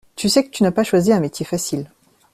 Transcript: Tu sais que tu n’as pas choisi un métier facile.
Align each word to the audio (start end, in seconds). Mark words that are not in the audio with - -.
Tu 0.15 0.29
sais 0.29 0.43
que 0.43 0.49
tu 0.49 0.63
n’as 0.63 0.71
pas 0.71 0.83
choisi 0.83 1.13
un 1.13 1.19
métier 1.19 1.45
facile. 1.45 1.87